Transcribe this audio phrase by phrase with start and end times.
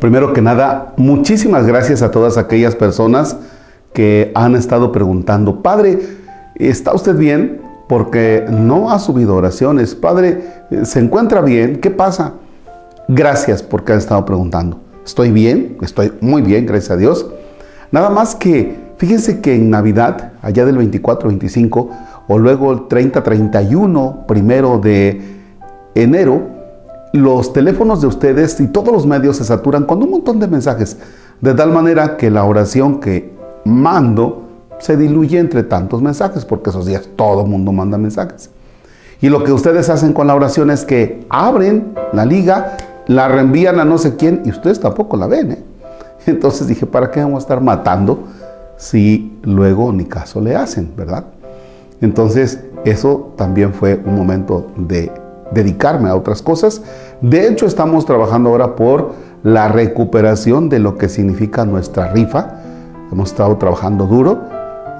[0.00, 3.36] Primero que nada, muchísimas gracias a todas aquellas personas
[3.92, 5.98] que han estado preguntando, Padre,
[6.56, 7.60] ¿está usted bien?
[7.88, 9.94] Porque no ha subido oraciones.
[9.94, 10.42] Padre,
[10.82, 11.80] ¿se encuentra bien?
[11.80, 12.34] ¿Qué pasa?
[13.08, 14.80] Gracias porque han estado preguntando.
[15.04, 17.26] Estoy bien, estoy muy bien, gracias a Dios.
[17.92, 21.90] Nada más que, fíjense que en Navidad, allá del 24, 25,
[22.26, 25.20] o luego el 30, 31, primero de
[25.94, 26.53] enero,
[27.14, 30.96] los teléfonos de ustedes y todos los medios se saturan con un montón de mensajes,
[31.40, 33.32] de tal manera que la oración que
[33.64, 34.42] mando
[34.80, 38.50] se diluye entre tantos mensajes, porque esos días todo el mundo manda mensajes.
[39.20, 43.78] Y lo que ustedes hacen con la oración es que abren la liga, la reenvían
[43.78, 45.52] a no sé quién y ustedes tampoco la ven.
[45.52, 45.62] ¿eh?
[46.26, 48.24] Entonces dije, ¿para qué vamos a estar matando
[48.76, 51.26] si luego ni caso le hacen, verdad?
[52.00, 55.12] Entonces eso también fue un momento de
[55.52, 56.82] dedicarme a otras cosas.
[57.20, 62.60] De hecho, estamos trabajando ahora por la recuperación de lo que significa nuestra rifa.
[63.12, 64.40] Hemos estado trabajando duro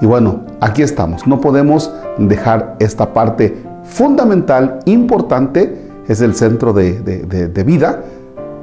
[0.00, 1.26] y bueno, aquí estamos.
[1.26, 8.02] No podemos dejar esta parte fundamental, importante, es el centro de, vida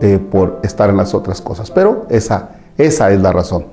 [0.00, 1.70] eh, por estar en las otras cosas.
[1.70, 3.66] Pero esa, esa es la razón.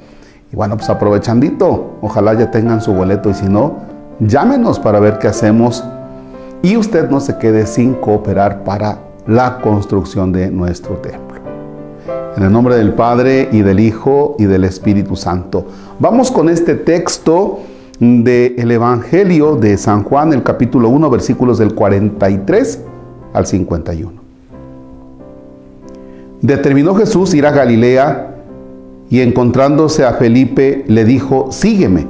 [0.52, 3.78] Y bueno, pues aprovechandito, ojalá ya tengan su boleto y si no,
[4.20, 5.84] llámenos para ver qué hacemos
[6.62, 11.40] y usted no se quede sin cooperar para la construcción de nuestro templo.
[12.38, 15.66] En el nombre del Padre y del Hijo y del Espíritu Santo.
[16.00, 17.60] Vamos con este texto
[18.00, 22.80] del Evangelio de San Juan, el capítulo 1, versículos del 43
[23.34, 24.12] al 51.
[26.42, 28.36] Determinó Jesús ir a Galilea
[29.10, 32.08] y encontrándose a Felipe le dijo, sígueme.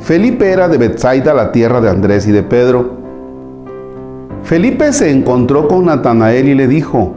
[0.00, 3.01] Felipe era de Bethsaida, la tierra de Andrés y de Pedro.
[4.44, 7.12] Felipe se encontró con Natanael y le dijo,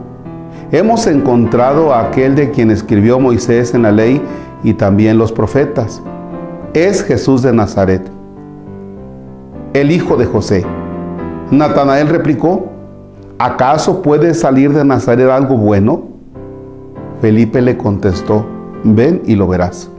[0.71, 4.21] hemos encontrado a aquel de quien escribió Moisés en la ley
[4.63, 6.01] y también los profetas.
[6.73, 8.03] Es Jesús de Nazaret,
[9.73, 10.65] el hijo de José.
[11.49, 12.67] Natanael replicó,
[13.39, 16.03] ¿acaso puede salir de Nazaret algo bueno?
[17.21, 18.45] Felipe le contestó,
[18.83, 19.89] ven y lo verás.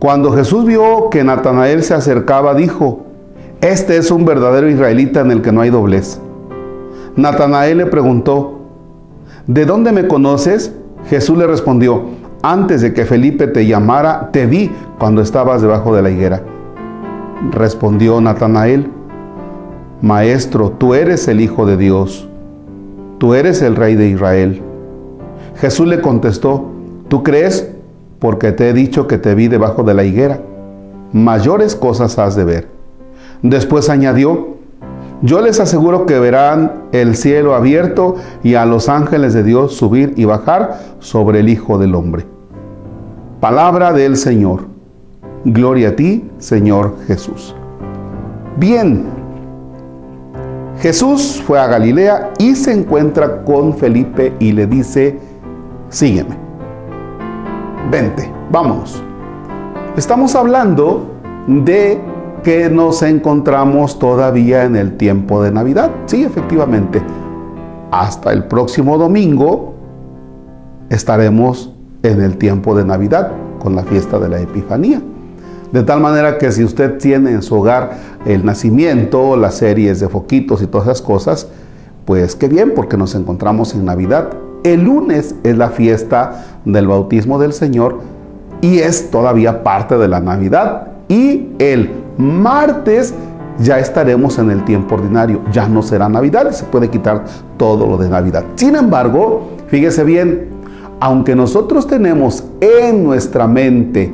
[0.00, 3.05] Cuando Jesús vio que Natanael se acercaba, dijo,
[3.60, 6.20] este es un verdadero israelita en el que no hay doblez.
[7.16, 8.60] Natanael le preguntó,
[9.46, 10.74] ¿de dónde me conoces?
[11.08, 12.02] Jesús le respondió,
[12.42, 16.42] antes de que Felipe te llamara, te vi cuando estabas debajo de la higuera.
[17.52, 18.90] Respondió Natanael,
[20.02, 22.28] Maestro, tú eres el Hijo de Dios,
[23.18, 24.62] tú eres el Rey de Israel.
[25.56, 26.66] Jesús le contestó,
[27.08, 27.70] ¿tú crees?
[28.18, 30.40] Porque te he dicho que te vi debajo de la higuera.
[31.12, 32.75] Mayores cosas has de ver.
[33.42, 34.56] Después añadió,
[35.22, 40.12] yo les aseguro que verán el cielo abierto y a los ángeles de Dios subir
[40.16, 42.26] y bajar sobre el Hijo del Hombre.
[43.40, 44.66] Palabra del Señor.
[45.44, 47.54] Gloria a ti, Señor Jesús.
[48.56, 49.04] Bien,
[50.80, 55.18] Jesús fue a Galilea y se encuentra con Felipe y le dice,
[55.88, 56.36] sígueme.
[57.90, 59.02] Vente, vámonos.
[59.96, 61.06] Estamos hablando
[61.46, 62.00] de
[62.46, 65.90] que nos encontramos todavía en el tiempo de Navidad.
[66.06, 67.02] Sí, efectivamente.
[67.90, 69.74] Hasta el próximo domingo
[70.88, 71.72] estaremos
[72.04, 75.02] en el tiempo de Navidad con la fiesta de la Epifanía.
[75.72, 80.08] De tal manera que si usted tiene en su hogar el nacimiento, las series de
[80.08, 81.48] foquitos y todas esas cosas,
[82.04, 84.30] pues qué bien, porque nos encontramos en Navidad.
[84.62, 87.98] El lunes es la fiesta del bautismo del Señor
[88.60, 90.92] y es todavía parte de la Navidad.
[91.08, 93.14] Y el martes
[93.58, 97.24] ya estaremos en el tiempo ordinario, ya no será Navidad, se puede quitar
[97.56, 98.44] todo lo de Navidad.
[98.56, 100.48] Sin embargo, fíjese bien,
[101.00, 104.12] aunque nosotros tenemos en nuestra mente,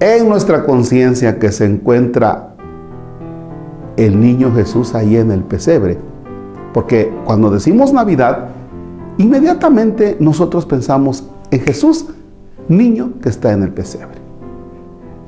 [0.00, 2.54] en nuestra conciencia que se encuentra
[3.96, 5.98] el niño Jesús ahí en el pesebre,
[6.72, 8.48] porque cuando decimos Navidad,
[9.18, 12.06] inmediatamente nosotros pensamos en Jesús,
[12.68, 14.23] niño que está en el pesebre.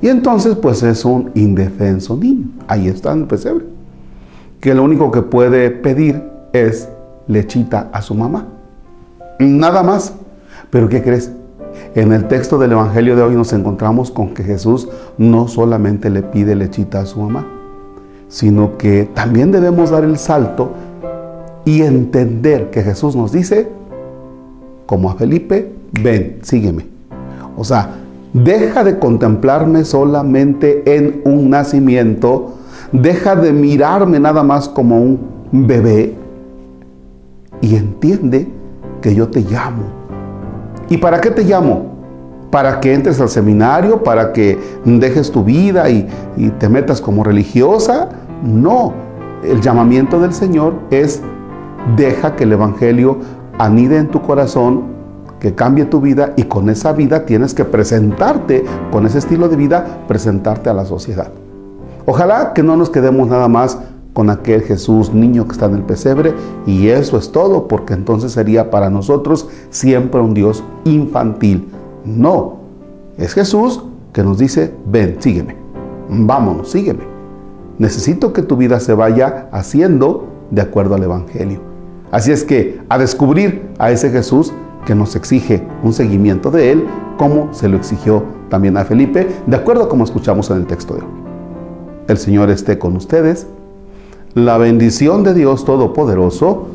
[0.01, 2.47] Y entonces pues es un indefenso niño.
[2.67, 3.65] Ahí está en el pesebre.
[4.59, 6.23] Que lo único que puede pedir
[6.53, 6.89] es
[7.27, 8.45] lechita a su mamá.
[9.39, 10.13] Nada más.
[10.69, 11.31] Pero ¿qué crees?
[11.95, 16.23] En el texto del Evangelio de hoy nos encontramos con que Jesús no solamente le
[16.23, 17.47] pide lechita a su mamá,
[18.27, 20.71] sino que también debemos dar el salto
[21.65, 23.69] y entender que Jesús nos dice,
[24.85, 25.71] como a Felipe,
[26.01, 26.85] ven, sígueme.
[27.55, 27.89] O sea,
[28.33, 32.55] Deja de contemplarme solamente en un nacimiento.
[32.91, 35.19] Deja de mirarme nada más como un
[35.51, 36.15] bebé.
[37.61, 38.47] Y entiende
[39.01, 39.97] que yo te llamo
[40.89, 41.97] ¿Y para qué te llamo?
[42.49, 44.03] ¿Para que entres al seminario?
[44.03, 46.07] ¿Para que dejes tu vida y,
[46.59, 48.09] te metas como religiosa?
[48.41, 48.93] No,
[49.43, 51.21] el llamamiento del Señor es
[51.97, 53.17] deja que el Evangelio
[53.59, 54.83] anide en tu corazón,
[55.39, 59.55] que cambie tu vida y con esa vida tienes que presentarte, con ese estilo de
[59.55, 61.31] vida, presentarte a la sociedad.
[62.05, 63.77] Ojalá que no nos quedemos nada más
[64.13, 66.33] con aquel Jesús niño que está en el pesebre
[66.65, 71.67] y eso es todo, porque entonces sería para nosotros siempre un Dios infantil.
[72.03, 72.55] No,
[73.17, 73.83] es Jesús
[74.13, 75.55] que nos dice, ven, sígueme,
[76.09, 77.03] vámonos, sígueme.
[77.77, 81.59] Necesito que tu vida se vaya haciendo de acuerdo al Evangelio.
[82.09, 84.51] Así es que a descubrir a ese Jesús
[84.87, 86.85] que nos exige un seguimiento de Él,
[87.17, 90.93] como se lo exigió también a Felipe, de acuerdo a como escuchamos en el texto
[90.93, 91.07] de hoy.
[92.07, 93.47] El Señor esté con ustedes
[94.33, 96.67] la bendición de Dios Todopoderoso,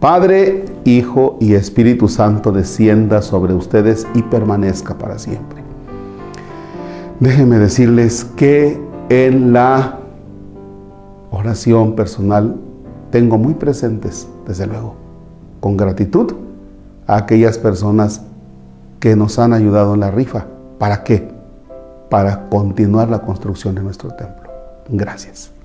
[0.00, 5.62] Padre, Hijo y Espíritu Santo descienda sobre ustedes y permanezca para siempre.
[7.20, 9.98] Déjenme decirles que en la
[11.30, 12.56] oración personal
[13.10, 14.94] tengo muy presentes, desde luego,
[15.60, 16.47] con gratitud
[17.08, 18.22] a aquellas personas
[19.00, 20.46] que nos han ayudado en la rifa.
[20.78, 21.28] ¿Para qué?
[22.08, 24.48] Para continuar la construcción de nuestro templo.
[24.88, 25.57] Gracias.